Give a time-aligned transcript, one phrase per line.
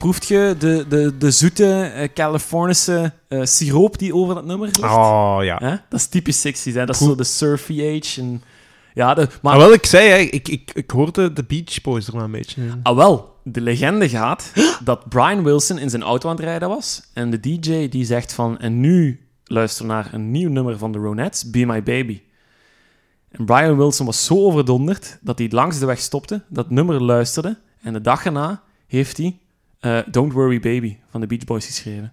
[0.00, 4.82] proeft je de, de, de zoete eh, Californische eh, siroop die over dat nummer ligt?
[4.82, 5.84] Oh, ja.
[5.88, 6.86] Dat is typisch 60s, hè?
[6.86, 8.20] Dat is zo de surfy age.
[8.20, 8.42] En,
[8.94, 12.06] ja, de, maar Maar wel, ik zei, hè, ik, ik, ik hoorde de Beach Boys
[12.06, 12.80] er wel een beetje in.
[12.82, 14.52] Ah, wel, de legende gaat
[14.84, 17.02] dat Brian Wilson in zijn auto aan het rijden was.
[17.12, 20.98] En de DJ die zegt van, en nu luister naar een nieuw nummer van de
[20.98, 22.20] Ronettes, Be My Baby.
[23.30, 27.58] En Brian Wilson was zo overdonderd dat hij langs de weg stopte, dat nummer luisterde.
[27.82, 29.38] En de dag erna heeft hij
[29.80, 32.12] eh, Don't Worry Baby van de Beach Boys geschreven.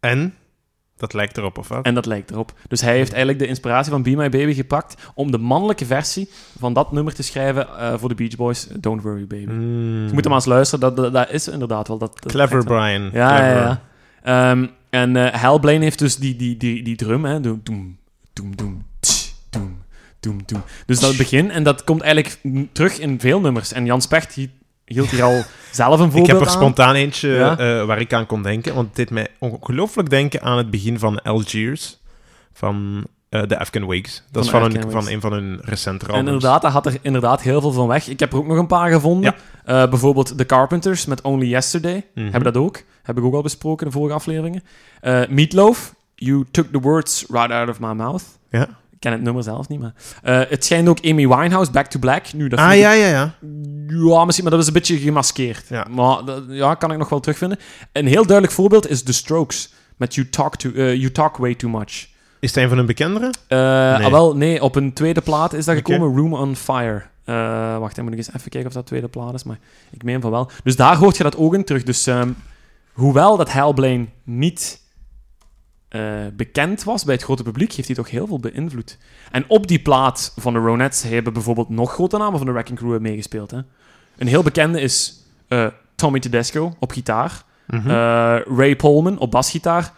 [0.00, 0.34] En?
[0.96, 1.84] Dat lijkt erop, of wat?
[1.84, 2.52] En dat lijkt erop.
[2.68, 6.28] Dus hij heeft eigenlijk de inspiratie van Be My Baby gepakt om de mannelijke versie
[6.58, 9.50] van dat nummer te schrijven eh, voor de Beach Boys, Don't Worry Baby.
[9.52, 10.06] Mm.
[10.06, 11.98] Je moet hem maar eens luisteren, dat, dat, dat is inderdaad wel.
[11.98, 12.64] Dat, dat Clever.
[12.64, 13.02] Brian.
[13.02, 13.62] Ja, ja, Clever.
[13.62, 13.82] ja.
[14.50, 17.40] Ehm, en eh Hellblane heeft dus die, die, die, die drum, hè.
[17.40, 17.98] Doem, doem,
[18.32, 18.82] doem, doem,
[19.50, 19.78] doem,
[20.20, 20.62] doem, doem.
[20.86, 22.40] Dus dat begin, en dat komt eigenlijk
[22.72, 23.72] terug in veel nummers.
[23.72, 24.50] En Jan Specht hi-
[24.94, 26.52] hield hier al zelf een Ik voorbeeld heb er aan.
[26.52, 27.58] spontaan eentje Ja?
[27.58, 28.74] eh, waar ik aan kon denken.
[28.74, 31.98] Want het deed mij ongelooflijk denken aan het begin van Algiers.
[32.52, 34.22] Van eh, de Afghan Wigs.
[34.30, 36.34] Dat is Van een, van een van hun recentere En albums.
[36.34, 38.08] inderdaad, dat had er inderdaad heel veel van weg.
[38.08, 39.34] Ik heb er ook nog een paar gevonden.
[39.64, 42.06] Eh, bijvoorbeeld The Carpenters met Only Yesterday.
[42.14, 42.24] Mhm.
[42.30, 42.82] Hebben dat ook.
[43.02, 44.62] Heb ik ook al besproken in de vorige afleveringen.
[45.00, 48.22] Eh Meatloaf, You Took the Words Right Out of My Mouth.
[48.50, 48.68] Ja.
[49.00, 49.92] Ik ken het nummer zelf niet, maar...
[50.22, 52.32] eh, het schijnt ook Amy Winehouse, Back to Black.
[52.32, 53.34] Nu, dat Ah, ja, ja, ja.
[53.88, 55.64] Ja, misschien, maar dat is een beetje gemaskeerd.
[55.68, 55.86] Ja.
[55.90, 57.58] Maar dat ja, kan ik nog wel terugvinden.
[57.92, 59.72] Een heel duidelijk voorbeeld is The Strokes.
[59.96, 62.08] Met You Talk, to, eh, you talk Way Too Much.
[62.40, 63.30] Is het een van hun bekendere?
[63.46, 64.04] Eh, Nee.
[64.06, 67.02] ah, wel, nee, op een tweede plaat is dat gekomen, Room on Fire.
[67.78, 69.58] Wacht, dan moet ik eens even kijken of dat tweede plaat is, maar
[69.90, 70.50] ik meen van wel.
[70.64, 71.82] Dus daar hoort je dat ook in terug.
[71.82, 72.30] Dus ehm,
[72.92, 74.79] hoewel dat Hellblane niet
[75.90, 76.02] eh,
[76.36, 78.98] bekend was bij het grote publiek, heeft hij toch heel veel beïnvloed.
[79.30, 82.78] En op die plaat van de Ronettes hebben bijvoorbeeld nog grote namen van de Wrecking
[82.78, 83.50] Crew meegespeeld.
[83.50, 83.58] Hè?
[84.18, 87.90] Een heel bekende is eh, Tommy Tedesco op gitaar, Mhm.
[87.90, 89.92] eh, Ray Polman op basgitaar.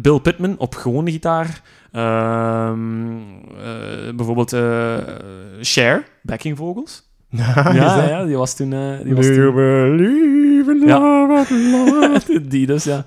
[0.00, 1.62] Bill Pittman op gewone gitaar.
[1.92, 3.16] ehm,
[3.58, 4.50] eh, bijvoorbeeld
[5.60, 7.02] Cher, backing vocals.
[7.30, 8.72] ja, ja, ja, die was toen...
[8.72, 10.98] eh, die was you believe in Ja.
[11.26, 11.54] love
[12.10, 12.50] last?
[12.50, 13.04] die dus, ja.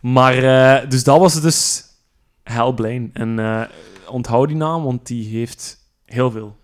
[0.00, 0.34] Maar,
[0.82, 1.84] eh, dus dat was dus
[2.42, 3.08] Hellblane.
[3.12, 3.62] En eh,
[4.08, 6.56] onthoud die naam, want die heeft heel veel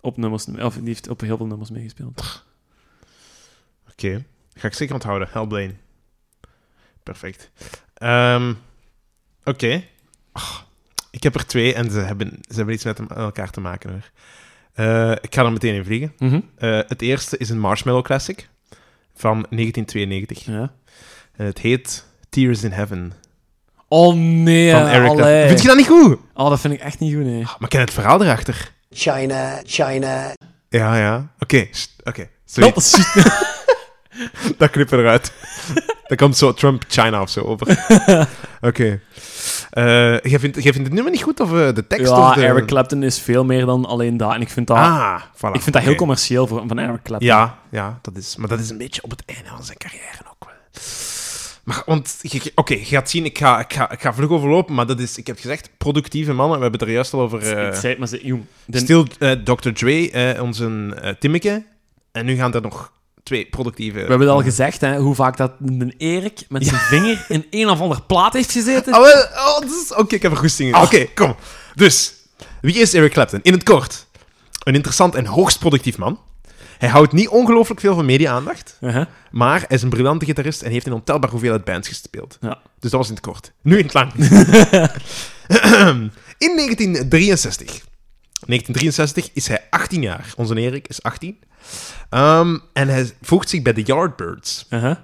[0.00, 0.46] op nummers...
[0.46, 2.44] Of die heeft op heel veel nummers meegespeeld.
[3.90, 4.24] Oké,
[4.54, 5.28] ga ik zeker onthouden.
[5.30, 5.74] Hellblane.
[7.02, 7.50] Perfect.
[7.94, 8.54] Ehm,
[9.44, 9.84] Oké.
[11.10, 13.90] Ik heb er twee en ze hebben, ze hebben iets met hem- elkaar te maken.
[13.90, 14.10] Hoor.
[14.72, 16.12] Eh, ik ga er meteen in vliegen.
[16.18, 16.40] Mhm.
[16.56, 18.48] Eh, het eerste is een Marshmallow Classic
[19.14, 20.44] van 1992.
[20.44, 20.74] Ja.
[21.32, 23.12] En het heet Tears in Heaven
[23.88, 25.46] Oh nee, van Eric allee.
[25.48, 26.16] Vind je dat niet goed?
[26.34, 27.44] Oh, dat vind ik echt niet goed, nee.
[27.46, 28.72] Ah, Maar ken je het verhaal erachter?
[28.90, 30.34] China, China.
[30.68, 31.28] Ja, ja.
[31.38, 31.66] Oké,
[32.04, 32.28] oké.
[32.44, 33.00] Sorry, Dat
[34.58, 35.32] dat knippen we eruit.
[36.06, 37.86] Dan komt zo Trump China of zo over.
[38.60, 39.00] Oké.
[39.70, 42.10] Eh, jij, vindt, jij vindt het nummer niet goed of eh, de tekst?
[42.12, 42.44] Ja, of de...
[42.46, 44.34] Eric Clapton is veel meer dan alleen dat.
[44.34, 45.52] En ik vind dat, Ah, voilà.
[45.52, 47.28] ik vind dat heel commercieel voor, van Eric Clapton.
[47.28, 50.21] Ja, ja dat is, maar dat is een beetje op het einde van zijn carrière.
[51.64, 52.20] Maar, want,
[52.54, 55.16] oké, je gaat zien, ik ga, ik, ga, ik ga vlug overlopen, maar dat is,
[55.18, 56.56] ik heb gezegd, productieve mannen.
[56.56, 57.38] We hebben het er juist al over...
[57.58, 59.70] eh, Ik zei het, maar ze, jong, de- Stil eh, Dr.
[59.72, 61.64] Dre, eh, onze Timmeke.
[62.12, 62.92] En nu gaan er nog
[63.22, 63.94] twee productieve...
[63.94, 67.46] we hebben het al gezegd, hè, hoe vaak dat een Erik met zijn vinger in
[67.50, 68.92] een of ander plaat heeft gezeten.
[68.92, 70.82] Ah, wel, oh, Oké, ik heb er goesting in.
[70.82, 71.36] Oké, kom.
[71.74, 72.14] Dus,
[72.60, 73.40] wie is Eric Clapton?
[73.42, 74.06] In het kort,
[74.64, 76.18] een interessant en hoogst productief man.
[76.78, 79.06] Hij houdt niet ongelooflijk veel van media-aandacht, Uh-huh.
[79.30, 82.38] maar hij is een briljante gitarist en heeft een ontelbaar hoeveelheid bands gespeeld.
[82.40, 82.58] Ja.
[82.78, 83.52] Dus dat was in het kort.
[83.62, 84.12] Nu in het lang.
[86.46, 87.66] in 1963.
[88.46, 90.32] 1963 is hij 18 jaar.
[90.36, 91.38] Onze Erik is 18.
[92.10, 94.66] Ehm, en hij voegt zich bij de Yardbirds.
[94.70, 94.96] Uh-huh.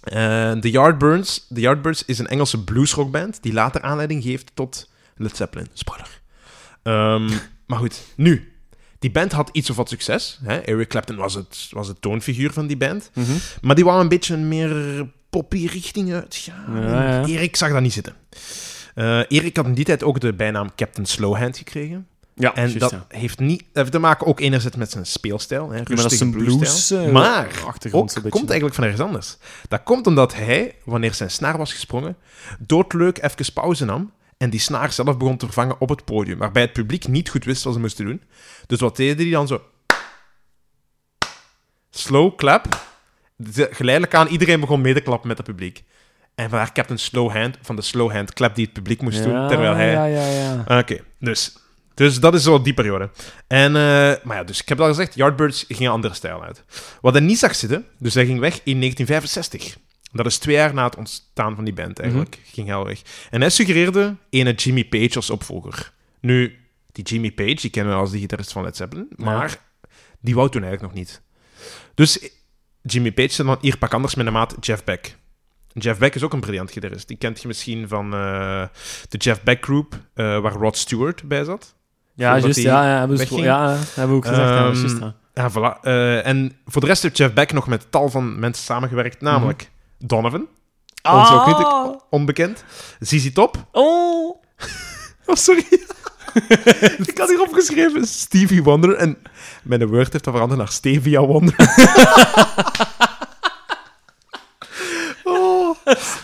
[0.00, 5.36] Eh, de Yardbirds, de Yardbirds is een Engelse bluesrockband die later aanleiding geeft tot Led
[5.36, 5.66] Zeppelin.
[5.72, 6.20] Spoiler.
[6.82, 7.28] Ehm,
[7.66, 8.52] maar goed, nu.
[9.00, 10.38] Die band had iets of wat succes.
[10.42, 10.56] Hè?
[10.56, 13.10] Eric Clapton was het, was het toonfiguur van die band.
[13.14, 13.32] Mhm.
[13.62, 16.82] Maar die wou een beetje een meer poppy richting uitgaan.
[16.82, 17.26] Ja, ja.
[17.26, 18.14] Erik zag dat niet zitten.
[18.94, 22.06] Eh, Erik had in die tijd ook de bijnaam Captain Slowhand gekregen.
[22.34, 23.06] Ja, En dat ja.
[23.08, 25.70] heeft niet heeft te maken ook enerzijds met zijn speelstijl.
[25.70, 28.84] Hè, Ja, maar dat is rustige een blues, eh, maar achtergrond ook komt eigenlijk van
[28.84, 29.36] ergens anders.
[29.68, 32.16] Dat komt omdat hij, wanneer zijn snaar was gesprongen,
[32.58, 36.62] doodleuk even pauze nam en die snaar zelf begon te vervangen op het podium, waarbij
[36.62, 38.22] het publiek niet goed wist wat ze moesten doen.
[38.66, 39.62] Dus wat deden die dan zo?
[41.90, 42.88] Slow clap.
[43.36, 45.82] De- Geleidelijk aan, iedereen begon mee te klappen met het publiek.
[46.34, 49.48] En vandaar Captain Slow Hand, van de slow hand clap die het publiek moest doen,
[49.48, 49.90] terwijl hij...
[49.90, 50.26] Ja, ja,
[50.66, 50.78] ja.
[50.78, 51.56] Oké, dus
[51.94, 53.10] Dus dat is zo die periode.
[53.46, 53.82] En, eh,
[54.24, 56.64] maar ja, dus ik heb al gezegd, Yardbirds ging een andere stijl uit.
[57.00, 59.76] Wat hij niet zag zitten, dus hij ging weg in 1965.
[60.12, 62.38] Dat is twee jaar na het ontstaan van die band eigenlijk.
[62.44, 63.02] Ging al weg.
[63.30, 65.92] En hij suggereerde ene Jimmy Page als opvolger.
[66.20, 66.58] Nu,
[66.92, 69.58] die Jimmy Page, die kennen we als de gitarist van Led Zeppelin, maar
[70.20, 71.22] die wou toen eigenlijk nog niet.
[71.94, 72.30] Dus
[72.82, 75.16] Jimmy Page zit dan hier pak anders met de maat Jeff Beck.
[75.72, 77.08] Jeff Beck is ook een briljant gitarist.
[77.08, 78.62] Die kent je misschien van eh,
[79.08, 81.74] de Jeff Beck Group, eh, waar Rod Stewart bij zat.
[82.14, 82.58] Ja, juist.
[82.60, 84.98] Ja, ja, hebben we, ja, hebben we ook gezegd.
[84.98, 85.50] ja, Ehm, ja.
[85.50, 85.80] Voilà.
[85.82, 89.70] Eh, en voor de rest heeft Jeff Beck nog met tal van mensen samengewerkt, namelijk
[90.04, 90.48] Donovan,
[91.02, 92.64] ons ook niet onbekend,
[93.00, 93.66] ZZ Top.
[93.72, 94.36] Oh!
[95.26, 95.64] Oh, sorry.
[97.06, 99.18] ik had hier opgeschreven Stevie Wonder en
[99.62, 101.54] mijn Word heeft dat veranderd naar Stevia Wonder.
[105.24, 105.76] oh.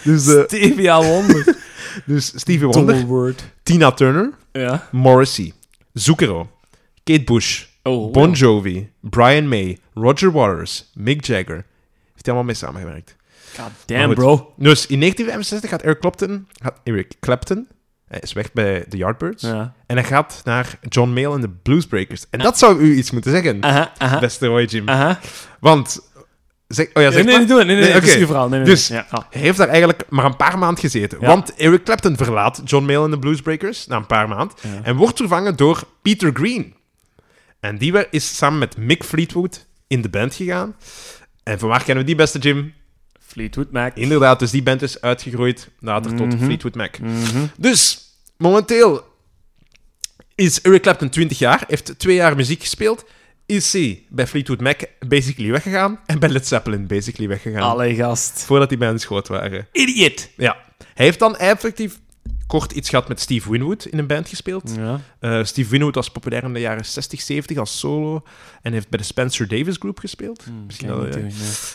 [0.04, 1.56] dus, eh, Stevia Wonder.
[2.04, 3.44] dus Stevie Wonder, word.
[3.62, 4.88] Tina Turner, Ja.
[4.90, 5.52] Morrissey,
[5.92, 6.50] Zucchero,
[7.04, 11.54] Kate Bush, Oh, Bon Jovi, Brian May, Roger Waters, Mick Jagger.
[12.12, 13.15] Heeft hij allemaal mee samengewerkt.
[13.58, 14.52] God damn, bro.
[14.56, 17.68] Dus in 1965 gaat Eric Clapton, gaat Eric Clapton
[18.08, 19.42] hij is weg bij de Yardbirds.
[19.42, 19.74] Ja.
[19.86, 22.24] En hij gaat naar John Mayall en de Bluesbreakers.
[22.30, 24.88] En dat zou u iets moeten zeggen, Aha, aha, beste Roy Jim.
[24.88, 25.20] aha.
[25.60, 26.14] Want...
[26.66, 27.46] Zeg, oh ja, Nee, zeg nee, maar.
[27.46, 28.26] Nee, nee, Nee, nee.
[28.26, 28.48] verhaal.
[28.48, 28.88] Nee, nee, Dus-.
[28.88, 29.06] Ja.
[29.10, 29.22] ah.
[29.30, 31.18] Hij heeft daar eigenlijk maar een paar maanden gezeten.
[31.20, 31.26] Ja.
[31.26, 34.56] Want Eric Clapton verlaat John Mayall en de Bluesbreakers na een paar maanden.
[34.82, 36.74] En wordt vervangen door Peter Green.
[37.60, 40.76] En die is samen met Mick Fleetwood in de band gegaan.
[41.42, 42.74] En van waar kennen we die beste Jim?
[43.26, 43.96] Fleetwood Mac.
[43.96, 46.44] Inderdaad, dus die band is uitgegroeid later tot Mhm.
[46.44, 46.98] Fleetwood Mac.
[46.98, 47.44] Mhm.
[47.58, 49.04] Dus, momenteel
[50.34, 53.04] is Eric Clapton 20 jaar, heeft twee jaar muziek gespeeld,
[53.46, 57.62] is hij bij Fleetwood Mac basically weggegaan en bij Led Zeppelin basically weggegaan.
[57.62, 58.42] Allee, gast.
[58.44, 59.68] Voordat die bands groot waren.
[59.72, 60.28] Idiot.
[60.36, 60.56] Ja.
[60.94, 61.98] Hij heeft dan effectief
[62.46, 64.72] kort iets gehad met Steve Winwood in een band gespeeld.
[64.76, 65.00] Ja.
[65.20, 68.22] Eh, Steve Winwood was populair in de jaren 60, 70 als solo
[68.62, 70.44] en heeft bij de Spencer Davis Group gespeeld.
[70.66, 71.28] Misschien Ken wel, ja.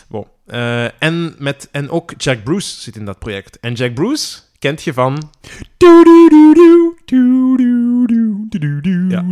[0.08, 0.26] Wow.
[0.52, 3.60] Eh, en, met, en ook Jack Bruce zit in dat project.
[3.60, 5.30] En Jack Bruce kent je van,
[9.10, 9.24] Ja.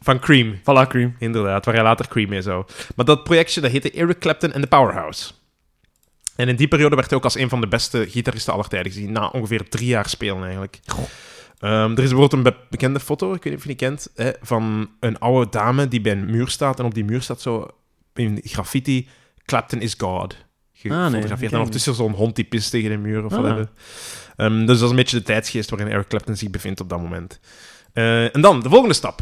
[0.00, 0.54] van Cream.
[0.60, 1.14] Voilà, Cream.
[1.18, 2.64] Inderdaad, waar hij later Cream mee zou.
[2.96, 5.32] Maar dat projectje dat heette Eric Clapton and the Powerhouse.
[6.36, 8.92] En in die periode werd hij ook als een van de beste gitaristen aller tijden
[8.92, 9.12] gezien.
[9.12, 10.80] Na ongeveer drie jaar spelen eigenlijk.
[11.58, 14.10] Ehm, er is bijvoorbeeld een be- bekende foto, ik weet niet of je die kent,
[14.14, 16.78] hè, van een oude dame die bij een muur staat.
[16.78, 17.68] En op die muur staat zo
[18.14, 19.08] in graffiti:
[19.44, 20.36] Clapton is God.
[20.80, 21.28] Gefotografeerd.
[21.38, 23.38] ken ik en ondertussen zo'n hond die pist tegen de muur of Ah.
[23.40, 23.68] whatever.
[24.36, 27.00] Ehm, dus dat is een beetje de tijdsgeest waarin Eric Clapton zich bevindt op dat
[27.00, 27.40] moment.
[27.92, 29.20] Eh, en dan, de volgende stap.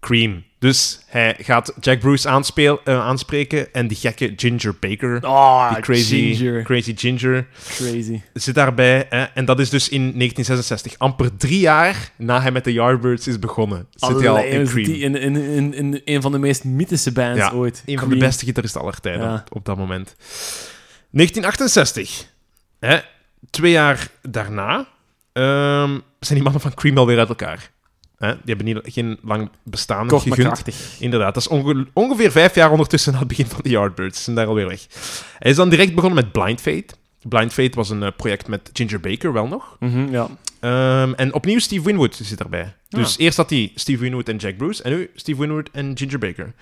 [0.00, 0.42] Cream.
[0.58, 5.82] Dus hij gaat Jack Bruce aanspeel, eh, aanspreken en die gekke Ginger Baker, Oh, die
[5.82, 6.62] crazy Ginger.
[6.62, 8.20] crazy Ginger, Crazy.
[8.34, 9.06] zit daarbij.
[9.08, 9.22] Hè?
[9.22, 13.38] En dat is dus in 1966, amper drie jaar na hij met de Yardbirds is
[13.38, 13.86] begonnen.
[13.94, 14.84] Zit hij al in Cream.
[14.86, 17.82] die in, in, in, in een van de meest mythische bands Ja, ooit.
[17.86, 19.44] Een van de beste gitaristen aller tijden Ja.
[19.52, 20.14] op dat moment.
[21.14, 22.26] 1968.
[22.80, 22.98] Hè?
[23.50, 24.86] Twee jaar daarna
[25.32, 25.90] ehm,
[26.20, 27.70] zijn die mannen van Cream alweer uit elkaar.
[28.18, 28.28] Hè?
[28.32, 30.46] Die hebben niet, geen lang bestaan Kort gegund.
[30.46, 30.96] krachtig.
[31.00, 34.16] Inderdaad, dat is onge- ongeveer vijf jaar ondertussen na het begin van de Yardbirds.
[34.18, 34.86] Ze zijn daar alweer weg.
[35.38, 36.86] Hij is dan direct begonnen met Blind Fate.
[37.22, 39.76] Blind Fate was een eh, project met Ginger Baker, wel nog.
[39.80, 40.28] Mhm, ja.
[40.64, 42.62] Ehm, en opnieuw Steve Winwood zit daarbij.
[42.62, 42.68] Ah.
[42.88, 44.82] Dus eerst had hij Steve Winwood en Jack Bruce.
[44.82, 46.52] En nu Steve Winwood en Ginger Baker.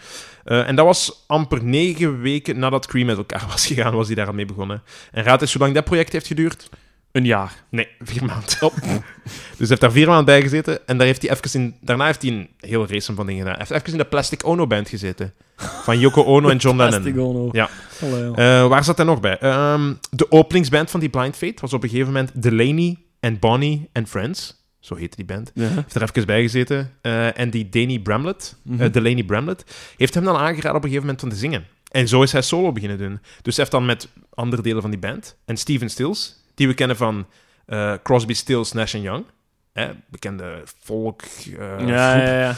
[0.45, 4.17] Eh, en dat was amper negen weken nadat Cream met elkaar was gegaan, was hij
[4.17, 4.83] daar aan mee begonnen.
[5.13, 6.69] En raad eens hoe lang dat project heeft geduurd?
[7.13, 7.65] Een jaar.
[7.69, 8.47] Nee, vier maanden.
[8.61, 10.87] dus hij heeft daar vier maanden bij gezeten.
[10.87, 13.57] En daar heeft hij even in, daarna heeft hij een hele race van dingen gedaan.
[13.59, 15.33] Hij heeft even in de Plastic Ono Band gezeten.
[15.57, 17.01] Van Yoko Ono en John Lennon.
[17.03, 17.49] Plastic Ono.
[17.53, 17.69] Ja.
[18.01, 19.39] Eh, waar zat hij nog bij?
[19.39, 23.89] Ehm, de openingsband van die Blind Fate was op een gegeven moment Delaney and Bonnie
[23.93, 24.61] and Friends.
[24.81, 25.51] Zo heette die band.
[25.55, 25.69] ja.
[25.69, 26.93] Heeft er even bij gezeten.
[27.01, 28.91] Eh, en die Danny Bramlett, eh, Mhm.
[28.91, 29.65] Delaney Bramlett,
[29.97, 31.67] heeft hem dan aangeraden op een gegeven moment om te zingen.
[31.91, 33.13] En zo is hij solo beginnen doen.
[33.43, 35.37] Dus hij heeft dan met andere delen van die band.
[35.45, 37.27] En Steven Stills, die we kennen van
[37.67, 39.25] eh, Crosby, Stills, Nash Young.
[39.73, 41.23] Hè, bekende folk
[41.59, 42.55] eh, ja, ja, ja.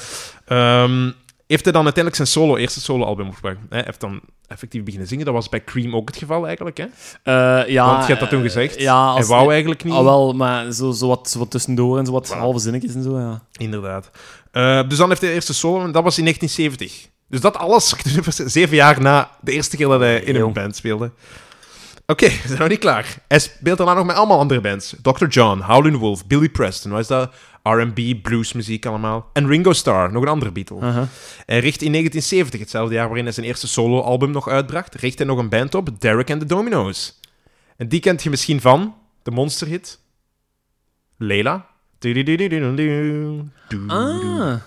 [0.46, 1.10] Ehm,
[1.46, 3.56] heeft hij dan uiteindelijk zijn solo, eerste solo-album opgebracht.
[3.68, 5.24] Hij heeft dan effectief beginnen zingen.
[5.24, 6.76] Dat was bij Cream ook het geval eigenlijk.
[6.76, 6.84] Hè?
[7.22, 7.86] Eh, ja.
[7.86, 8.80] Want je hebt dat toen eh, gezegd.
[8.80, 9.94] Ja, hij wou eigenlijk niet.
[9.94, 12.38] Ah, wel, maar zo, zo, wat, zo wat tussendoor en zo wat Voilà.
[12.38, 13.42] halve zinnetjes en zo, ja.
[13.52, 14.10] Inderdaad.
[14.50, 17.12] Eh, dus dan heeft hij de eerste solo, en dat was in 1970.
[17.28, 17.94] Dus dat alles,
[18.52, 21.10] zeven jaar na de eerste keer dat hij in een band speelde.
[22.06, 23.16] Oké, we zijn nog niet klaar.
[23.28, 24.94] Hij speelt daarna nog met allemaal andere bands.
[25.02, 25.26] Dr.
[25.26, 27.30] John, Howlin' Wolf, Billy Preston, wat is dat?
[27.68, 29.30] R&B, bluesmuziek allemaal.
[29.32, 30.78] En Ringo Starr, nog een andere Beatle.
[31.46, 35.26] Hij richt in 1970, hetzelfde jaar waarin hij zijn eerste soloalbum nog uitbracht, richt hij
[35.26, 37.20] nog een band op, Derek and the Dominoes.
[37.76, 40.00] En die kent je misschien van de monsterhit
[41.16, 41.66] Leila.
[43.86, 44.58] Ah.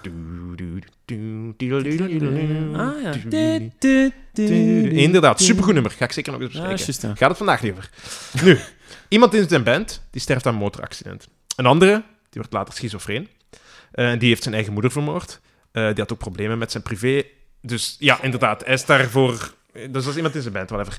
[2.74, 3.14] Ah, ja.
[4.90, 5.92] Inderdaad, supergoed nummer.
[5.92, 7.18] Ga ik zeker nog eens Ja, bespreken.
[7.18, 7.90] Gaat het vandaag niet over.
[8.44, 8.58] Nu,
[9.08, 11.28] iemand in zijn band die sterft aan een motoraccident.
[11.56, 12.04] Een andere,
[12.38, 13.28] die wordt later schizofreen.
[13.92, 15.42] Eh, die heeft zijn eigen moeder vermoord.
[15.72, 17.24] Eh, die had ook problemen met zijn privé.
[17.62, 19.56] Dus ja, inderdaad, hij is daarvoor.
[19.78, 20.98] Dus dat is iemand in zijn band, whatever.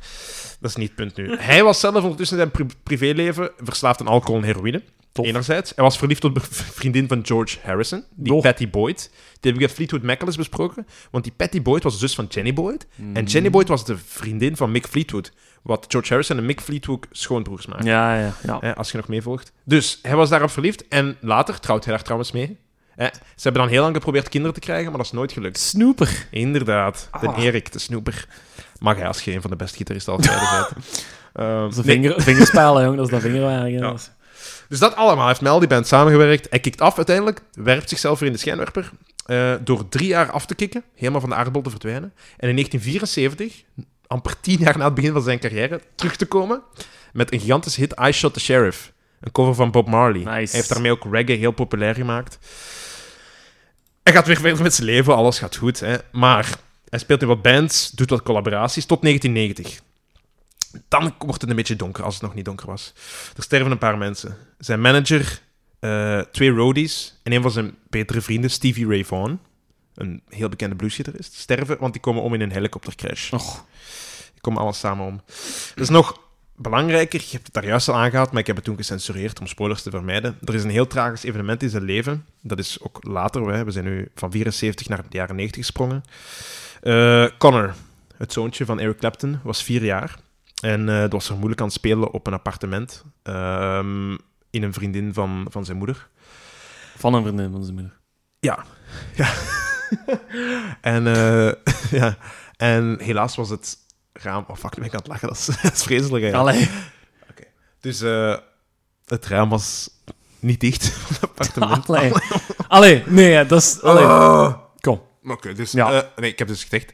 [0.61, 1.37] Dat is niet het punt nu.
[1.38, 4.82] Hij was zelf ondertussen in zijn pri- privéleven verslaafd aan alcohol en heroïne.
[5.12, 5.26] Tof.
[5.26, 5.73] Enerzijds.
[5.75, 8.42] Hij was verliefd op de vriendin van George Harrison, die Doch.
[8.42, 9.11] Patty Boyd.
[9.40, 10.87] Die heb ik met Fleetwood Mac al eens besproken.
[11.11, 12.87] Want die Patty Boyd was de zus van Jenny Boyd.
[12.94, 13.16] Mm.
[13.16, 15.32] En Jenny Boyd was de vriendin van Mick Fleetwood.
[15.62, 17.87] Wat George Harrison en Mick Fleetwood schoonbroers maken.
[17.87, 18.70] Ja, ja, ja.
[18.70, 19.52] Als je nog meevolgt.
[19.64, 20.88] Dus hij was daarop verliefd.
[20.88, 22.58] En later trouwt hij daar trouwens mee.
[23.06, 25.58] Ze hebben dan heel lang geprobeerd kinderen te krijgen, maar dat is nooit gelukt.
[25.58, 26.26] Snoeper.
[26.30, 27.08] Inderdaad.
[27.20, 27.42] De Ah.
[27.44, 28.26] Erik, de snoeper.
[28.78, 30.66] Mag hij als geen van de beste gitaristen aller tijden zijn.
[31.32, 32.96] Ehm, nee, vinger, vingerspelen, jong.
[32.96, 33.22] Dat is dat.
[33.80, 33.92] Ja.
[33.92, 34.10] Is-
[34.68, 35.16] Dus dat allemaal.
[35.18, 36.46] Hij heeft met al die band samengewerkt.
[36.50, 37.40] Hij kikt af uiteindelijk.
[37.52, 38.90] Werpt zichzelf weer in de schijnwerper.
[39.26, 40.82] eh, door drie jaar af te kicken.
[40.94, 42.12] Helemaal van de aardbol te verdwijnen.
[42.36, 43.62] En in 1974,
[44.06, 46.62] amper tien jaar na het begin van zijn carrière, terug te komen.
[47.12, 48.92] Met een gigantische hit, I Shot the Sheriff.
[49.20, 50.18] Een cover van Bob Marley.
[50.18, 50.30] Nice.
[50.30, 52.38] Hij heeft daarmee ook reggae heel populair gemaakt.
[54.08, 55.14] Hij gaat weer verder met zijn leven.
[55.14, 55.80] Alles gaat goed.
[55.80, 55.96] Hè.
[56.12, 58.86] Maar hij speelt in wat bands, doet wat collaboraties.
[58.86, 59.80] Tot 1990.
[60.88, 62.92] Dan wordt het een beetje donker, als het nog niet donker was.
[63.36, 64.36] Er sterven een paar mensen.
[64.58, 65.40] Zijn manager,
[65.78, 69.40] eh, twee roadies en een van zijn betere vrienden, Stevie Ray Vaughan,
[69.94, 73.32] een heel bekende bluesgitarist, sterven, want die komen om in een helikoptercrash.
[73.32, 73.64] Och.
[74.32, 75.20] Die komen allemaal samen om.
[75.74, 76.20] Dat is nog
[76.58, 79.46] belangrijker, je hebt het daar juist al aangehaald, maar ik heb het toen gecensureerd om
[79.46, 80.38] spoilers te vermijden.
[80.44, 82.26] Er is een heel tragisch evenement in zijn leven.
[82.40, 83.64] Dat is ook later, hè.
[83.64, 86.02] we zijn nu van 74 naar de jaren 90 gesprongen.
[86.80, 87.74] Eh, Connor,
[88.16, 90.18] het zoontje van Eric Clapton, was vier jaar.
[90.62, 94.10] En eh dat was vermoedelijk aan het spelen op een appartement ehm,
[94.50, 96.08] in een vriendin van, van zijn moeder.
[96.96, 97.98] Van een vriendin van zijn moeder.
[98.40, 98.64] Ja.
[99.14, 99.32] ja.
[100.94, 101.52] en, eh,
[102.00, 102.16] ja.
[102.56, 103.78] en helaas was het
[104.22, 104.44] raam...
[104.48, 105.28] Oh, fuck, ben ik aan het lachen.
[105.32, 106.34] Dat is, dat is vreselijk.
[106.34, 106.68] Allee.
[107.80, 108.37] Dus eh,
[109.04, 109.90] het raam was
[110.38, 111.88] niet dicht van het appartement.
[111.88, 112.12] Allee.
[112.68, 113.82] Allee, nee, dat is...
[113.82, 114.04] Allee.
[114.04, 114.54] Oh.
[114.80, 115.02] Kom.
[115.25, 115.72] Oké, dus...
[115.72, 115.92] Ja.
[115.92, 116.92] eh, nee, ik heb dus gezegd...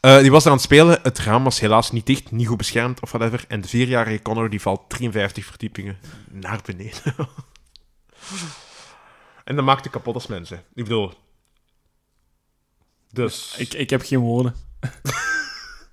[0.00, 0.98] eh, die was er aan het spelen.
[1.02, 3.44] Het raam was helaas niet dicht, niet goed beschermd of whatever.
[3.48, 5.98] En de vierjarige Connor die valt 53 verdiepingen
[6.30, 7.00] naar beneden.
[9.44, 10.56] en dat maakt hij kapot als mensen.
[10.74, 11.12] Ik bedoel...
[13.12, 13.54] Dus...
[13.58, 14.54] Ik, ik heb geen woorden.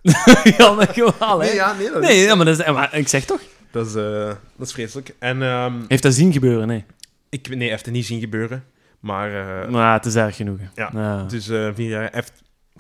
[0.58, 1.48] ja, maar gewoon, allee.
[1.48, 3.42] Nee, ja, nee, dat, Nee, ja, maar, dat is, maar ik zeg toch?
[3.72, 4.25] dat, is, eh,
[4.58, 5.16] dat is vreselijk.
[5.20, 6.68] En ehm, Heeft dat zien gebeuren?
[6.68, 6.86] Nee.
[7.30, 7.50] ik...
[7.50, 8.63] Nee, hij heeft het niet zien gebeuren.
[9.00, 9.62] Maar...
[9.63, 10.58] eh, Maar het is erg genoeg.
[10.60, 10.82] hè.
[10.82, 10.89] Ja.
[10.94, 12.01] Ja, Dus eh, vier jaar.
[12.01, 12.32] Hij heeft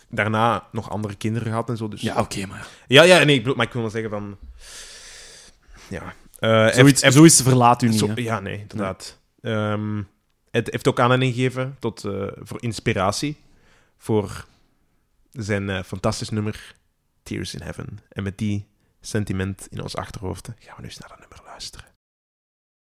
[0.09, 1.87] daarna nog andere kinderen gehad en zo.
[1.87, 2.01] Dus...
[2.01, 2.67] ja oké, maar...
[2.87, 4.37] ja, ja, nee, ik bedoel, maar ik wil wel zeggen van...
[5.87, 6.01] Ja.
[6.39, 8.13] eh, hij Zoiets, heeft- zoiets verlaat u niet, zo- hè.
[8.15, 9.17] ja, nee, inderdaad.
[9.41, 10.01] Ehm,
[10.51, 13.37] het heeft ook aanleiding gegeven tot, eh, voor inspiratie
[13.97, 14.45] voor
[15.31, 16.75] zijn eh, fantastisch nummer
[17.27, 17.99] Tears in Heaven.
[18.09, 18.67] En met die
[19.01, 21.96] sentiment in ons achterhoofd gaan we nu naar dat nummer luisteren.